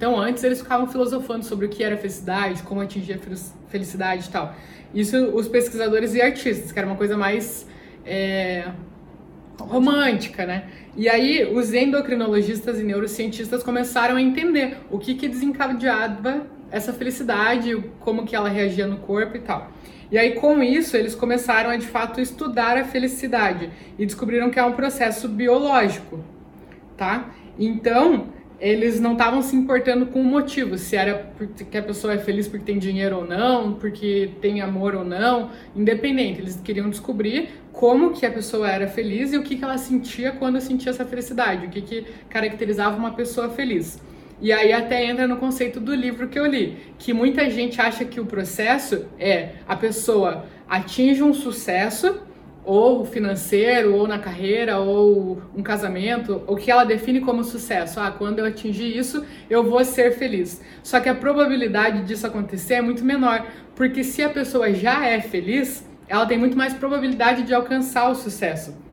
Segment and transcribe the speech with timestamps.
[0.00, 3.18] Então antes eles ficavam filosofando sobre o que era felicidade, como atingir a
[3.68, 4.54] felicidade e tal.
[4.94, 7.68] Isso os pesquisadores e artistas, que era uma coisa mais
[8.06, 8.64] é,
[9.58, 10.70] romântica, né?
[10.96, 17.76] E aí os endocrinologistas e neurocientistas começaram a entender o que, que desencadeava essa felicidade,
[18.00, 19.70] como que ela reagia no corpo e tal.
[20.10, 24.58] E aí com isso eles começaram a de fato estudar a felicidade e descobriram que
[24.58, 26.24] é um processo biológico,
[26.96, 27.28] tá?
[27.58, 32.18] Então eles não estavam se importando com o motivo, se era porque a pessoa é
[32.18, 36.40] feliz porque tem dinheiro ou não, porque tem amor ou não, independente.
[36.40, 40.32] Eles queriam descobrir como que a pessoa era feliz e o que, que ela sentia
[40.32, 43.98] quando sentia essa felicidade, o que, que caracterizava uma pessoa feliz.
[44.42, 48.04] E aí até entra no conceito do livro que eu li, que muita gente acha
[48.04, 52.20] que o processo é a pessoa atinge um sucesso
[52.64, 57.98] ou financeiro, ou na carreira, ou um casamento, o que ela define como sucesso.
[58.00, 60.60] Ah, quando eu atingir isso, eu vou ser feliz.
[60.82, 65.20] Só que a probabilidade disso acontecer é muito menor, porque se a pessoa já é
[65.20, 68.89] feliz, ela tem muito mais probabilidade de alcançar o sucesso.